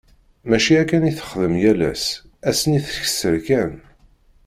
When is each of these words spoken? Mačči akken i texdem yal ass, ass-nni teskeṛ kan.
Mačči 0.49 0.73
akken 0.81 1.07
i 1.09 1.11
texdem 1.17 1.53
yal 1.61 1.81
ass, 1.91 2.05
ass-nni 2.49 2.79
teskeṛ 2.85 3.35
kan. 3.47 3.71